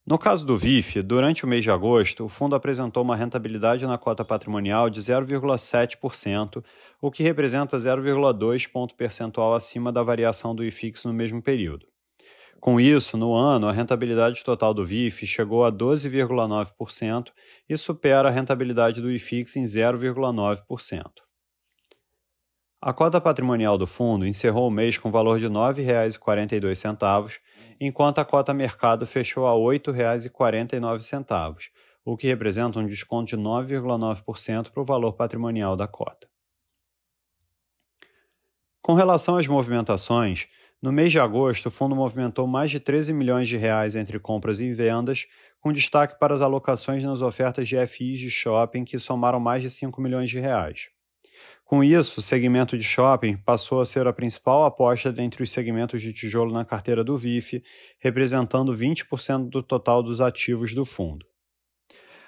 No 0.07 0.19
caso 0.19 0.47
do 0.47 0.57
VIF, 0.57 1.02
durante 1.02 1.45
o 1.45 1.49
mês 1.49 1.62
de 1.62 1.71
agosto, 1.71 2.25
o 2.25 2.28
fundo 2.28 2.54
apresentou 2.54 3.02
uma 3.02 3.14
rentabilidade 3.14 3.87
na 3.87 3.99
cota 3.99 4.25
patrimonial 4.25 4.88
de 4.88 4.99
0,7%, 4.99 6.64
o 7.00 7.11
que 7.11 7.23
representa 7.23 7.76
0,2 7.76 8.66
ponto 8.71 8.95
percentual 8.95 9.54
acima 9.54 9.92
da 9.92 10.02
variação 10.02 10.54
do 10.54 10.64
IFIX 10.64 11.04
no 11.04 11.12
mesmo 11.12 11.42
período. 11.42 11.87
Com 12.59 12.80
isso, 12.80 13.16
no 13.16 13.35
ano, 13.35 13.69
a 13.69 13.73
rentabilidade 13.73 14.42
total 14.42 14.75
do 14.75 14.85
VIF 14.85 15.26
chegou 15.26 15.64
a 15.64 15.73
12,9% 15.73 17.30
e 17.69 17.76
supera 17.76 18.28
a 18.28 18.33
rentabilidade 18.33 19.00
do 19.00 19.11
IFIX 19.11 19.57
em 19.57 19.64
0,9%. 19.64 21.02
A 22.82 22.94
cota 22.94 23.20
patrimonial 23.20 23.76
do 23.76 23.87
fundo 23.87 24.26
encerrou 24.26 24.66
o 24.66 24.70
mês 24.70 24.96
com 24.96 25.10
valor 25.10 25.38
de 25.38 25.49
R$ 25.49 25.52
9,42, 25.52 27.38
enquanto 27.78 28.20
a 28.20 28.25
cota 28.25 28.54
mercado 28.54 29.04
fechou 29.04 29.46
a 29.46 29.52
R$ 29.52 29.78
8,49, 29.78 31.68
o 32.02 32.16
que 32.16 32.26
representa 32.26 32.78
um 32.78 32.87
desconto 32.87 33.37
de 33.37 33.37
9,9% 33.37 34.70
para 34.70 34.80
o 34.80 34.84
valor 34.84 35.12
patrimonial 35.12 35.76
da 35.76 35.87
cota. 35.87 36.26
Com 38.80 38.94
relação 38.94 39.37
às 39.37 39.46
movimentações, 39.46 40.49
no 40.80 40.90
mês 40.90 41.12
de 41.12 41.20
agosto, 41.20 41.66
o 41.66 41.70
fundo 41.70 41.94
movimentou 41.94 42.46
mais 42.46 42.70
de 42.70 42.80
13 42.80 43.12
milhões 43.12 43.46
de 43.46 43.58
reais 43.58 43.94
entre 43.94 44.18
compras 44.18 44.58
e 44.58 44.72
vendas, 44.72 45.26
com 45.60 45.70
destaque 45.70 46.18
para 46.18 46.32
as 46.32 46.40
alocações 46.40 47.04
nas 47.04 47.20
ofertas 47.20 47.68
de 47.68 47.76
FIs 47.87 48.18
de 48.18 48.30
shopping, 48.30 48.87
que 48.87 48.99
somaram 48.99 49.38
mais 49.38 49.60
de 49.60 49.70
5 49.70 50.00
milhões 50.00 50.30
de 50.30 50.40
reais. 50.40 50.88
Com 51.71 51.85
isso, 51.85 52.19
o 52.19 52.21
segmento 52.21 52.77
de 52.77 52.83
shopping 52.83 53.37
passou 53.37 53.81
a 53.81 53.87
ser 53.87 54.05
a 54.09 54.12
principal 54.12 54.65
aposta 54.65 55.12
dentre 55.12 55.45
os 55.45 55.53
segmentos 55.53 56.03
de 56.03 56.12
tijolo 56.12 56.53
na 56.53 56.65
carteira 56.65 57.05
do 57.05 57.17
VIF, 57.17 57.62
representando 58.00 58.75
20% 58.75 59.49
do 59.49 59.62
total 59.62 60.03
dos 60.03 60.21
ativos 60.21 60.75
do 60.75 60.85
fundo. 60.85 61.25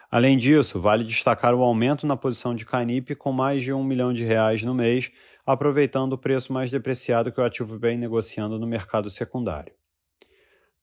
Além 0.09 0.39
disso, 0.39 0.79
vale 0.79 1.03
destacar 1.03 1.57
o 1.57 1.63
aumento 1.65 2.07
na 2.07 2.17
posição 2.17 2.55
de 2.55 2.65
Canip 2.65 3.17
com 3.17 3.33
mais 3.33 3.65
de 3.65 3.73
um 3.73 3.83
milhão 3.83 4.13
de 4.13 4.23
reais 4.23 4.63
no 4.63 4.77
mês, 4.77 5.11
aproveitando 5.45 6.13
o 6.13 6.19
preço 6.19 6.53
mais 6.53 6.71
depreciado 6.71 7.33
que 7.33 7.41
o 7.41 7.45
ativo 7.45 7.77
vem 7.77 7.99
negociando 7.99 8.61
no 8.61 8.67
mercado 8.69 9.11
secundário. 9.11 9.73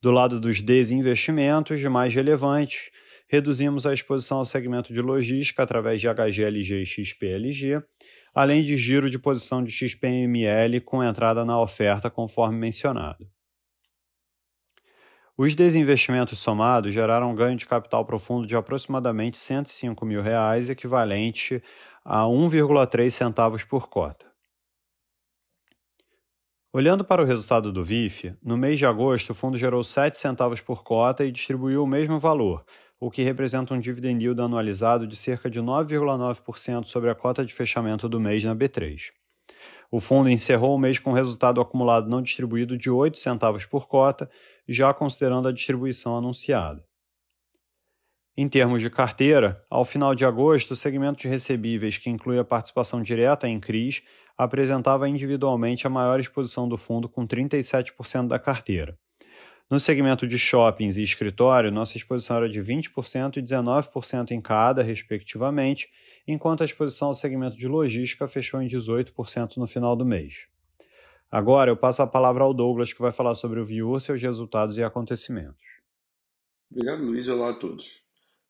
Do 0.01 0.11
lado 0.11 0.37
dos 0.37 0.59
desinvestimentos, 0.59 1.79
de 1.79 1.87
mais 1.87 2.13
relevantes, 2.13 2.91
reduzimos 3.29 3.85
a 3.85 3.93
exposição 3.93 4.39
ao 4.39 4.45
segmento 4.45 4.91
de 4.91 4.99
logística 4.99 5.63
através 5.63 6.01
de 6.01 6.09
HGLG 6.09 6.81
e 6.81 6.85
XPLG, 6.85 7.81
além 8.39 8.63
de 8.63 8.77
giro 8.77 9.09
de 9.09 9.19
posição 9.19 9.61
de 9.61 9.69
XPML 9.69 10.79
com 10.79 11.03
entrada 11.03 11.43
na 11.43 11.59
oferta, 11.59 12.09
conforme 12.09 12.57
mencionado. 12.57 13.29
Os 15.37 15.53
desinvestimentos 15.53 16.39
somados 16.39 16.93
geraram 16.93 17.31
um 17.31 17.35
ganho 17.35 17.57
de 17.57 17.65
capital 17.65 18.05
profundo 18.05 18.47
de 18.47 18.55
aproximadamente 18.55 19.37
105 19.37 20.05
mil 20.05 20.21
reais, 20.21 20.69
equivalente 20.69 21.61
a 22.01 22.21
1,3 22.21 23.09
centavos 23.09 23.65
por 23.65 23.89
cota. 23.89 24.25
Olhando 26.71 27.03
para 27.03 27.21
o 27.21 27.25
resultado 27.25 27.73
do 27.73 27.83
VIF, 27.83 28.33
no 28.41 28.55
mês 28.55 28.79
de 28.79 28.85
agosto 28.85 29.31
o 29.31 29.35
fundo 29.35 29.57
gerou 29.57 29.83
7 29.83 30.17
centavos 30.17 30.61
por 30.61 30.81
cota 30.81 31.25
e 31.25 31.31
distribuiu 31.31 31.83
o 31.83 31.87
mesmo 31.87 32.17
valor, 32.17 32.63
o 32.99 33.09
que 33.09 33.23
representa 33.23 33.73
um 33.73 33.79
dividend 33.79 34.21
yield 34.23 34.41
anualizado 34.41 35.07
de 35.07 35.15
cerca 35.15 35.49
de 35.49 35.61
9,9% 35.61 36.85
sobre 36.85 37.09
a 37.09 37.15
cota 37.15 37.45
de 37.45 37.53
fechamento 37.53 38.09
do 38.09 38.19
mês 38.19 38.43
na 38.43 38.55
B3. 38.55 39.11
O 39.91 39.99
fundo 39.99 40.29
encerrou 40.29 40.75
o 40.75 40.79
mês 40.79 40.99
com 40.99 41.13
resultado 41.13 41.61
acumulado 41.61 42.09
não 42.09 42.21
distribuído 42.21 42.77
de 42.77 42.89
8 42.89 43.17
centavos 43.17 43.65
por 43.65 43.87
cota, 43.87 44.29
já 44.67 44.93
considerando 44.93 45.47
a 45.47 45.51
distribuição 45.51 46.15
anunciada. 46.17 46.83
Em 48.37 48.47
termos 48.47 48.81
de 48.81 48.89
carteira, 48.89 49.65
ao 49.69 49.83
final 49.83 50.13
de 50.13 50.23
agosto, 50.23 50.71
o 50.71 50.75
segmento 50.75 51.19
de 51.19 51.27
recebíveis, 51.27 51.97
que 51.97 52.09
inclui 52.09 52.37
a 52.37 52.43
participação 52.43 53.01
direta 53.01 53.47
em 53.47 53.59
CRIs, 53.59 54.03
apresentava 54.37 55.09
individualmente 55.09 55.85
a 55.85 55.89
maior 55.89 56.19
exposição 56.19 56.67
do 56.69 56.77
fundo, 56.77 57.09
com 57.09 57.27
37% 57.27 58.27
da 58.27 58.39
carteira. 58.39 58.97
No 59.69 59.79
segmento 59.79 60.25
de 60.25 60.35
shoppings 60.35 60.97
e 60.97 61.03
escritório, 61.03 61.71
nossa 61.71 61.95
exposição 61.95 62.37
era 62.37 62.49
de 62.49 62.59
20% 62.59 63.37
e 63.37 63.41
19% 63.41 64.31
em 64.31 64.41
cada, 64.41 64.81
respectivamente, 64.81 65.91
enquanto 66.27 66.61
a 66.61 66.65
exposição 66.65 67.09
ao 67.09 67.13
segmento 67.13 67.55
de 67.55 67.67
logística 67.67 68.27
fechou 68.27 68.59
em 68.63 68.67
18% 68.67 69.57
no 69.57 69.67
final 69.67 69.95
do 69.95 70.03
mês. 70.03 70.47
Agora 71.29 71.69
eu 71.69 71.77
passo 71.77 72.01
a 72.01 72.07
palavra 72.07 72.43
ao 72.43 72.51
Douglas, 72.51 72.91
que 72.91 72.99
vai 72.99 73.11
falar 73.11 73.35
sobre 73.35 73.59
o 73.59 73.63
Viur, 73.63 73.99
seus 73.99 74.19
resultados 74.19 74.75
e 74.79 74.83
acontecimentos. 74.83 75.61
Obrigado, 76.71 77.03
Luiz, 77.03 77.27
olá 77.27 77.51
a 77.51 77.53
todos. 77.53 78.01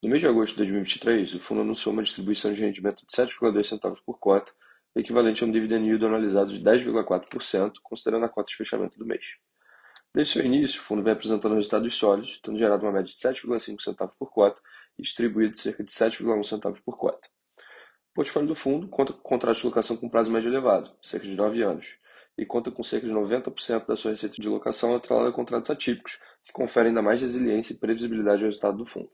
No 0.02 0.08
mês 0.08 0.22
de 0.22 0.26
agosto 0.26 0.52
de 0.52 0.60
2023, 0.60 1.34
o 1.34 1.40
fundo 1.40 1.60
anunciou 1.60 1.92
uma 1.92 2.02
distribuição 2.02 2.50
de 2.54 2.62
rendimento 2.62 3.04
de 3.06 3.14
7,2 3.14 3.64
centavos 3.64 4.00
por 4.00 4.18
cota, 4.18 4.52
equivalente 4.96 5.44
a 5.44 5.46
um 5.46 5.52
dividend 5.52 5.84
yield 5.84 6.02
anualizado 6.02 6.50
de 6.50 6.64
10,4%, 6.64 7.74
considerando 7.82 8.24
a 8.24 8.28
cota 8.30 8.48
de 8.48 8.56
fechamento 8.56 8.98
do 8.98 9.04
mês. 9.04 9.36
Desde 10.12 10.32
seu 10.32 10.44
início, 10.44 10.80
o 10.80 10.84
fundo 10.84 11.04
vem 11.04 11.12
apresentando 11.12 11.54
resultados 11.54 11.94
sólidos, 11.94 12.40
tendo 12.42 12.58
gerado 12.58 12.84
uma 12.84 12.90
média 12.90 13.06
de 13.06 13.14
7,5 13.14 13.80
centavos 13.80 14.14
por 14.18 14.32
cota 14.32 14.60
e 14.98 15.02
distribuído 15.02 15.56
cerca 15.56 15.84
de 15.84 15.92
7,1 15.92 16.44
centavos 16.44 16.80
por 16.80 16.96
cota. 16.98 17.28
O 18.10 18.14
portfólio 18.14 18.48
do 18.48 18.56
fundo 18.56 18.88
conta 18.88 19.12
com 19.12 19.20
contratos 19.20 19.60
de 19.60 19.66
locação 19.66 19.96
com 19.96 20.08
prazo 20.08 20.32
médio 20.32 20.50
elevado, 20.50 20.90
cerca 21.00 21.28
de 21.28 21.36
9 21.36 21.62
anos, 21.62 21.96
e 22.36 22.44
conta 22.44 22.72
com 22.72 22.82
cerca 22.82 23.06
de 23.06 23.12
90% 23.12 23.86
da 23.86 23.94
sua 23.94 24.10
receita 24.10 24.34
de 24.36 24.48
locação 24.48 24.96
atrelada 24.96 25.28
a 25.28 25.32
contratos 25.32 25.70
atípicos, 25.70 26.18
que 26.44 26.52
conferem 26.52 26.88
ainda 26.88 27.02
mais 27.02 27.20
resiliência 27.20 27.74
e 27.74 27.78
previsibilidade 27.78 28.42
ao 28.42 28.46
resultado 28.46 28.78
do 28.78 28.86
fundo. 28.86 29.10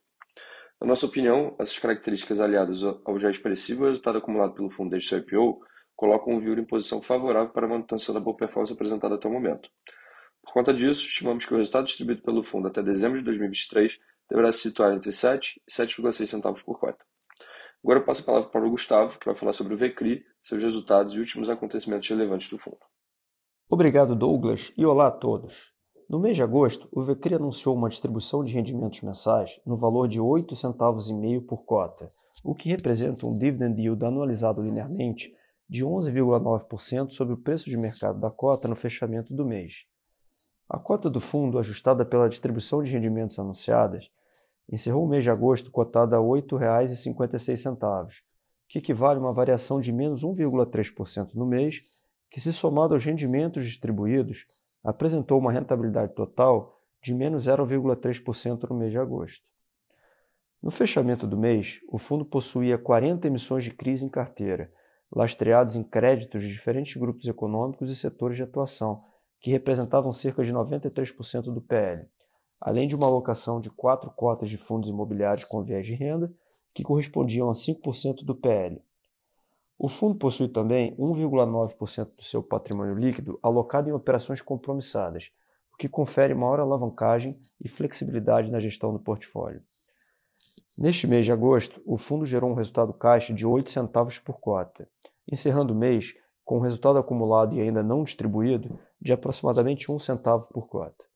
Na 0.81 0.87
nossa 0.87 1.05
opinião, 1.05 1.55
essas 1.59 1.79
características 1.79 2.41
aliadas 2.41 2.83
ao 2.83 3.19
já 3.19 3.31
expressivo 3.31 3.85
resultado 3.85 4.17
acumulado 4.17 4.55
pelo 4.55 4.71
fundo 4.71 4.91
desde 4.91 5.11
seu 5.11 5.19
IPO 5.19 5.61
colocam 5.95 6.37
o 6.37 6.41
Viur 6.41 6.59
em 6.59 6.65
posição 6.65 7.03
favorável 7.03 7.51
para 7.51 7.67
a 7.67 7.69
manutenção 7.69 8.15
da 8.15 8.21
boa 8.21 8.37
performance 8.37 8.73
apresentada 8.73 9.15
até 9.15 9.29
o 9.29 9.33
momento. 9.33 9.69
Por 10.47 10.53
conta 10.53 10.73
disso, 10.73 11.05
estimamos 11.05 11.45
que 11.45 11.53
o 11.53 11.57
resultado 11.57 11.87
distribuído 11.87 12.23
pelo 12.23 12.43
fundo 12.43 12.69
até 12.69 12.81
dezembro 12.83 13.19
de 13.19 13.25
2023 13.25 13.99
deverá 14.31 14.53
se 14.53 14.61
situar 14.61 14.95
entre 14.95 15.11
7 15.11 15.61
e 15.67 15.71
7,6 15.71 16.27
centavos 16.27 16.63
por 16.63 16.79
cota. 16.79 17.05
Agora 17.83 17.99
eu 17.99 18.05
passo 18.05 18.23
a 18.23 18.25
palavra 18.25 18.49
para 18.49 18.67
o 18.67 18.71
Gustavo, 18.71 19.19
que 19.19 19.27
vai 19.27 19.35
falar 19.35 19.53
sobre 19.53 19.75
o 19.75 19.77
VCRI, 19.77 20.25
seus 20.41 20.63
resultados 20.63 21.13
e 21.13 21.19
últimos 21.19 21.49
acontecimentos 21.49 22.09
relevantes 22.09 22.49
do 22.49 22.59
fundo. 22.59 22.79
Obrigado, 23.69 24.15
Douglas, 24.15 24.73
e 24.77 24.87
olá 24.87 25.09
a 25.09 25.11
todos. 25.11 25.73
No 26.09 26.21
mês 26.21 26.37
de 26.37 26.43
agosto, 26.43 26.89
o 26.93 27.03
VCRI 27.03 27.35
anunciou 27.35 27.75
uma 27.75 27.89
distribuição 27.89 28.45
de 28.45 28.53
rendimentos 28.53 29.03
mensais 29.03 29.61
no 29.67 29.77
valor 29.77 30.07
de 30.07 30.21
8 30.21 30.55
centavos 30.55 31.11
e 31.11 31.15
meio 31.15 31.45
por 31.45 31.65
cota, 31.65 32.09
o 32.45 32.55
que 32.55 32.69
representa 32.69 33.27
um 33.27 33.37
dividend 33.37 33.81
yield 33.81 34.05
anualizado 34.05 34.63
linearmente 34.63 35.35
de 35.69 35.85
11,9% 35.85 37.11
sobre 37.11 37.35
o 37.35 37.43
preço 37.43 37.69
de 37.69 37.77
mercado 37.77 38.21
da 38.21 38.31
cota 38.31 38.69
no 38.69 38.77
fechamento 38.77 39.35
do 39.35 39.45
mês. 39.45 39.85
A 40.69 40.79
cota 40.79 41.09
do 41.09 41.21
fundo, 41.21 41.59
ajustada 41.59 42.05
pela 42.05 42.29
distribuição 42.29 42.83
de 42.83 42.91
rendimentos 42.91 43.39
anunciadas, 43.39 44.11
encerrou 44.71 45.05
o 45.05 45.09
mês 45.09 45.23
de 45.23 45.31
agosto 45.31 45.71
cotada 45.71 46.17
a 46.17 46.19
R$ 46.19 46.27
8,56, 46.27 48.23
que 48.69 48.79
equivale 48.79 49.19
a 49.19 49.23
uma 49.23 49.33
variação 49.33 49.81
de 49.81 49.93
menos 49.93 50.25
1,3% 50.25 51.35
no 51.35 51.47
mês, 51.47 51.83
que, 52.29 52.41
se 52.41 52.53
somado 52.53 52.95
aos 52.95 53.05
rendimentos 53.05 53.65
distribuídos, 53.65 54.45
apresentou 54.83 55.39
uma 55.39 55.53
rentabilidade 55.53 56.15
total 56.15 56.81
de 57.01 57.15
menos 57.15 57.47
0,3% 57.47 58.69
no 58.69 58.77
mês 58.77 58.91
de 58.91 58.99
agosto. 58.99 59.47
No 60.61 60.73
fechamento 60.73 61.29
do 61.29 61.37
mês, 61.37 61.79
o 61.89 61.97
fundo 61.97 62.25
possuía 62.25 62.77
40 62.77 63.29
emissões 63.29 63.63
de 63.63 63.71
crise 63.71 64.05
em 64.05 64.09
carteira, 64.09 64.73
lastreados 65.15 65.77
em 65.77 65.85
créditos 65.85 66.43
de 66.43 66.49
diferentes 66.49 66.97
grupos 66.97 67.29
econômicos 67.29 67.89
e 67.89 67.95
setores 67.95 68.37
de 68.37 68.43
atuação, 68.43 69.01
que 69.47 69.51
representavam 69.53 70.13
cerca 70.13 70.45
de 70.45 70.53
93% 70.53 71.43
do 71.43 71.61
PL, 71.61 72.05
além 72.61 72.89
de 72.89 72.97
uma 72.97 73.07
alocação 73.07 73.61
de 73.61 73.71
quatro 73.71 74.11
cotas 74.11 74.51
de 74.51 74.57
fundos 74.57 74.91
imobiliários 74.91 75.45
com 75.45 75.63
viés 75.63 75.87
de 75.87 75.95
renda, 75.95 76.33
que 76.75 76.83
correspondiam 76.83 77.49
a 77.49 77.53
5% 77.53 78.25
do 78.25 78.35
PL. 78.35 78.83
O 79.79 79.89
fundo 79.89 80.17
possui 80.17 80.49
também 80.49 80.97
1,9% 80.97 82.17
do 82.17 82.25
seu 82.25 82.43
patrimônio 82.43 82.99
líquido 82.99 83.39
alocado 83.41 83.89
em 83.89 83.93
operações 83.93 84.41
compromissadas, 84.41 85.31
o 85.73 85.77
que 85.77 85.89
confere 85.89 86.35
maior 86.35 86.59
alavancagem 86.59 87.41
e 87.65 87.69
flexibilidade 87.69 88.51
na 88.51 88.59
gestão 88.59 88.93
do 88.93 88.99
portfólio. 88.99 89.63
Neste 90.77 91.07
mês 91.07 91.25
de 91.25 91.31
agosto, 91.31 91.81
o 91.87 91.97
fundo 91.97 92.27
gerou 92.27 92.51
um 92.51 92.55
resultado 92.55 92.93
caixa 92.93 93.33
de 93.33 93.47
8 93.47 93.71
centavos 93.71 94.19
por 94.19 94.41
cota, 94.41 94.89
encerrando 95.31 95.73
o 95.73 95.77
mês 95.77 96.17
com 96.47 96.59
um 96.59 96.61
resultado 96.61 96.97
acumulado 96.97 97.57
e 97.57 97.61
ainda 97.61 97.83
não 97.83 98.05
distribuído 98.05 98.79
de 99.03 99.13
aproximadamente 99.13 99.91
1 99.91 99.99
centavo 99.99 100.49
por 100.49 100.69
cota. 100.69 101.07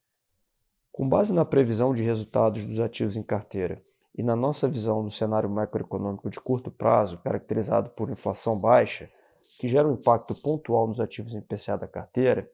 Com 0.91 1.07
base 1.07 1.33
na 1.33 1.45
previsão 1.45 1.93
de 1.93 2.03
resultados 2.03 2.65
dos 2.65 2.81
ativos 2.81 3.15
em 3.15 3.23
carteira 3.23 3.81
e 4.13 4.21
na 4.21 4.35
nossa 4.35 4.67
visão 4.67 5.01
do 5.01 5.09
cenário 5.09 5.49
macroeconômico 5.49 6.29
de 6.29 6.37
curto 6.37 6.69
prazo, 6.69 7.17
caracterizado 7.19 7.91
por 7.91 8.09
inflação 8.09 8.59
baixa, 8.59 9.09
que 9.57 9.69
gera 9.69 9.87
um 9.87 9.93
impacto 9.93 10.35
pontual 10.35 10.85
nos 10.85 10.99
ativos 10.99 11.33
em 11.33 11.41
PCA 11.41 11.77
da 11.77 11.87
carteira, 11.87 12.51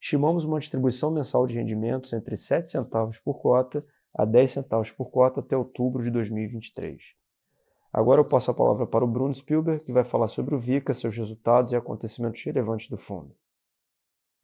estimamos 0.00 0.44
uma 0.44 0.60
distribuição 0.60 1.10
mensal 1.10 1.44
de 1.44 1.54
rendimentos 1.54 2.12
entre 2.12 2.36
7 2.36 2.70
centavos 2.70 3.18
por 3.18 3.40
cota 3.40 3.84
a 4.16 4.24
10 4.24 4.48
centavos 4.48 4.92
por 4.92 5.10
cota 5.10 5.40
até 5.40 5.56
outubro 5.56 6.04
de 6.04 6.10
2023. 6.10 7.20
Agora 7.92 8.20
eu 8.20 8.24
passo 8.24 8.50
a 8.50 8.54
palavra 8.54 8.86
para 8.86 9.04
o 9.04 9.08
Bruno 9.08 9.34
Spielberg, 9.34 9.84
que 9.84 9.92
vai 9.92 10.02
falar 10.02 10.28
sobre 10.28 10.54
o 10.54 10.58
VICA, 10.58 10.94
seus 10.94 11.14
resultados 11.14 11.72
e 11.72 11.76
acontecimentos 11.76 12.42
relevantes 12.42 12.88
do 12.88 12.96
fundo. 12.96 13.36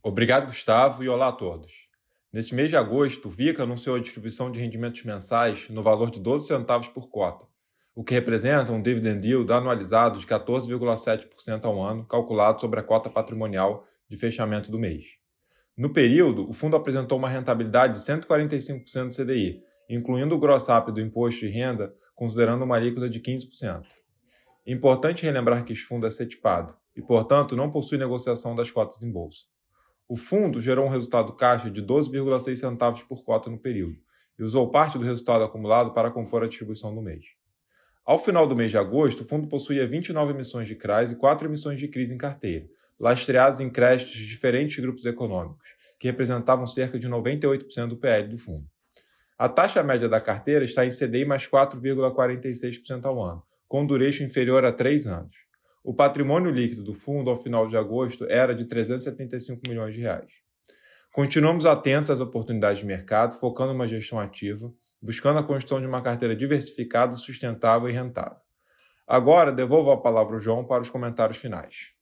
Obrigado, 0.02 0.46
Gustavo, 0.46 1.02
e 1.02 1.08
olá 1.08 1.28
a 1.28 1.32
todos. 1.32 1.88
Neste 2.30 2.54
mês 2.54 2.68
de 2.68 2.76
agosto, 2.76 3.26
o 3.26 3.30
VICA 3.30 3.62
anunciou 3.62 3.96
a 3.96 4.00
distribuição 4.00 4.52
de 4.52 4.60
rendimentos 4.60 5.02
mensais 5.02 5.70
no 5.70 5.82
valor 5.82 6.10
de 6.10 6.20
12 6.20 6.46
centavos 6.46 6.88
por 6.88 7.08
cota, 7.08 7.46
o 7.94 8.04
que 8.04 8.12
representa 8.12 8.70
um 8.70 8.82
dividend 8.82 9.26
yield 9.26 9.50
anualizado 9.50 10.20
de 10.20 10.26
14,7% 10.26 11.64
ao 11.64 11.82
ano, 11.82 12.06
calculado 12.06 12.60
sobre 12.60 12.80
a 12.80 12.82
cota 12.82 13.08
patrimonial 13.08 13.82
de 14.10 14.18
fechamento 14.18 14.70
do 14.70 14.78
mês. 14.78 15.16
No 15.74 15.90
período, 15.90 16.46
o 16.46 16.52
fundo 16.52 16.76
apresentou 16.76 17.16
uma 17.16 17.30
rentabilidade 17.30 17.94
de 17.94 18.00
145% 18.00 19.08
do 19.08 19.16
CDI, 19.16 19.62
incluindo 19.88 20.34
o 20.34 20.38
gross-up 20.38 20.92
do 20.92 21.00
imposto 21.00 21.40
de 21.40 21.48
renda, 21.48 21.94
considerando 22.14 22.64
uma 22.64 22.76
alíquota 22.76 23.08
de 23.08 23.20
15%. 23.20 23.84
Importante 24.66 25.22
relembrar 25.22 25.64
que 25.64 25.72
este 25.72 25.84
fundo 25.84 26.06
é 26.06 26.10
setipado 26.10 26.76
e, 26.94 27.00
portanto, 27.00 27.56
não 27.56 27.70
possui 27.70 27.96
negociação 27.96 28.54
das 28.54 28.70
cotas 28.70 29.02
em 29.02 29.10
bolsa. 29.10 29.46
O 30.06 30.16
fundo 30.16 30.60
gerou 30.60 30.86
um 30.86 30.90
resultado 30.90 31.32
caixa 31.34 31.70
de 31.70 31.82
12,6 31.82 32.56
centavos 32.56 33.02
por 33.02 33.22
cota 33.22 33.48
no 33.48 33.58
período 33.58 33.96
e 34.38 34.42
usou 34.42 34.70
parte 34.70 34.98
do 34.98 35.04
resultado 35.04 35.44
acumulado 35.44 35.92
para 35.92 36.10
compor 36.10 36.42
a 36.42 36.48
distribuição 36.48 36.94
do 36.94 37.02
mês. 37.02 37.24
Ao 38.04 38.18
final 38.18 38.46
do 38.46 38.56
mês 38.56 38.70
de 38.70 38.78
agosto, 38.78 39.20
o 39.22 39.24
fundo 39.24 39.48
possuía 39.48 39.86
29 39.86 40.32
emissões 40.32 40.66
de 40.66 40.74
CRAs 40.74 41.10
e 41.10 41.16
4 41.16 41.46
emissões 41.46 41.78
de 41.78 41.88
crise 41.88 42.14
em 42.14 42.16
carteira, 42.16 42.66
lastreados 42.98 43.60
em 43.60 43.68
créditos 43.68 44.14
de 44.14 44.26
diferentes 44.26 44.78
grupos 44.78 45.04
econômicos, 45.04 45.68
que 45.98 46.06
representavam 46.06 46.66
cerca 46.66 46.98
de 46.98 47.06
98% 47.06 47.88
do 47.88 47.98
PL 47.98 48.28
do 48.28 48.38
fundo. 48.38 48.66
A 49.38 49.48
taxa 49.48 49.84
média 49.84 50.08
da 50.08 50.20
carteira 50.20 50.64
está 50.64 50.84
em 50.84 50.90
CDI 50.90 51.24
mais 51.24 51.46
4,46% 51.46 53.06
ao 53.06 53.22
ano, 53.22 53.40
com 53.68 53.86
duration 53.86 54.24
inferior 54.24 54.64
a 54.64 54.72
3 54.72 55.06
anos. 55.06 55.36
O 55.84 55.94
patrimônio 55.94 56.50
líquido 56.50 56.82
do 56.82 56.92
fundo 56.92 57.30
ao 57.30 57.36
final 57.36 57.68
de 57.68 57.76
agosto 57.76 58.26
era 58.28 58.52
de 58.52 58.64
375 58.64 59.62
milhões 59.68 59.94
de 59.94 60.00
reais. 60.00 60.32
Continuamos 61.12 61.66
atentos 61.66 62.10
às 62.10 62.18
oportunidades 62.18 62.80
de 62.80 62.86
mercado, 62.86 63.36
focando 63.36 63.72
uma 63.72 63.86
gestão 63.86 64.18
ativa, 64.18 64.72
buscando 65.00 65.38
a 65.38 65.44
construção 65.44 65.80
de 65.80 65.86
uma 65.86 66.02
carteira 66.02 66.34
diversificada, 66.34 67.14
sustentável 67.14 67.88
e 67.88 67.92
rentável. 67.92 68.38
Agora 69.06 69.52
devolvo 69.52 69.92
a 69.92 70.00
palavra 70.00 70.34
ao 70.34 70.40
João 70.40 70.64
para 70.64 70.82
os 70.82 70.90
comentários 70.90 71.38
finais. 71.38 71.92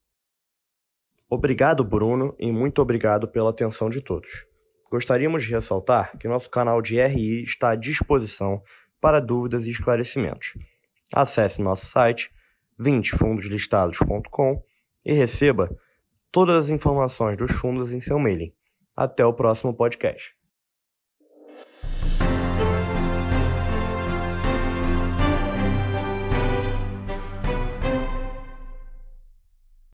Obrigado, 1.28 1.84
Bruno, 1.84 2.34
e 2.38 2.50
muito 2.50 2.80
obrigado 2.80 3.28
pela 3.28 3.50
atenção 3.50 3.90
de 3.90 4.00
todos. 4.00 4.46
Gostaríamos 4.90 5.44
de 5.44 5.50
ressaltar 5.50 6.16
que 6.18 6.28
nosso 6.28 6.48
canal 6.48 6.80
de 6.80 7.00
RI 7.00 7.42
está 7.42 7.70
à 7.70 7.76
disposição 7.76 8.62
para 9.00 9.20
dúvidas 9.20 9.66
e 9.66 9.70
esclarecimentos. 9.70 10.54
Acesse 11.12 11.60
nosso 11.60 11.86
site 11.86 12.30
20fundoslistados.com 12.78 14.62
e 15.04 15.12
receba 15.12 15.70
todas 16.30 16.64
as 16.64 16.68
informações 16.68 17.36
dos 17.36 17.50
fundos 17.52 17.92
em 17.92 18.00
seu 18.00 18.18
mailing. 18.18 18.52
Até 18.94 19.24
o 19.24 19.32
próximo 19.32 19.74
podcast. 19.74 20.35